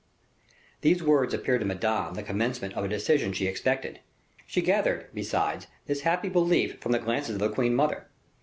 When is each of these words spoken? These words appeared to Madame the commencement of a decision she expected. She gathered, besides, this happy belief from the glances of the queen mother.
These 0.81 1.03
words 1.03 1.31
appeared 1.31 1.59
to 1.61 1.65
Madame 1.67 2.15
the 2.15 2.23
commencement 2.23 2.73
of 2.73 2.83
a 2.83 2.87
decision 2.87 3.33
she 3.33 3.45
expected. 3.45 3.99
She 4.47 4.63
gathered, 4.63 5.09
besides, 5.13 5.67
this 5.85 6.01
happy 6.01 6.27
belief 6.29 6.79
from 6.79 6.91
the 6.91 6.97
glances 6.97 7.35
of 7.35 7.39
the 7.39 7.51
queen 7.51 7.75
mother. 7.75 8.07